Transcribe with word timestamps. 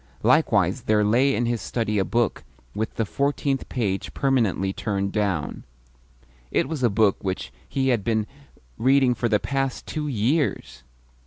Likewise 0.23 0.85
there 0.85 1.03
lay 1.03 1.35
in 1.35 1.45
his 1.45 1.61
study 1.61 1.99
a 1.99 2.03
book 2.03 2.43
with 2.73 2.95
the 2.95 3.05
fourteenth 3.05 3.69
page 3.69 4.15
permanently 4.15 4.73
turned 4.73 5.11
down. 5.11 5.63
It 6.49 6.67
was 6.67 6.81
a 6.81 6.89
book 6.89 7.23
which 7.23 7.53
he 7.69 7.89
had 7.89 8.03
been 8.03 8.25
reading 8.79 9.13
for 9.13 9.29
the 9.29 9.39
past 9.39 9.85
two 9.85 10.07
years! 10.07 10.81